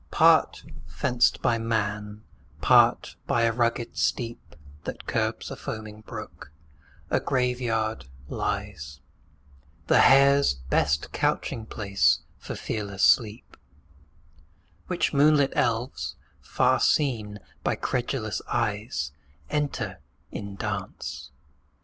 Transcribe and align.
F.] 0.11 0.17
Part 0.17 0.63
fenced 0.87 1.43
by 1.43 1.59
man, 1.59 2.23
part 2.59 3.17
by 3.27 3.43
a 3.43 3.51
rugged 3.53 3.95
steep 3.95 4.55
That 4.85 5.05
curbs 5.05 5.51
a 5.51 5.55
foaming 5.55 6.01
brook, 6.01 6.51
a 7.11 7.19
Grave 7.19 7.61
yard 7.61 8.05
lies; 8.27 8.99
The 9.85 9.99
hare's 9.99 10.55
best 10.55 11.11
couching 11.11 11.67
place 11.67 12.21
for 12.39 12.55
fearless 12.55 13.03
sleep; 13.03 13.55
Which 14.87 15.13
moonlit 15.13 15.53
elves, 15.55 16.15
far 16.41 16.79
seen 16.79 17.37
by 17.63 17.75
credulous 17.75 18.41
eyes, 18.49 19.11
Enter 19.51 19.99
in 20.31 20.55
dance. 20.55 21.29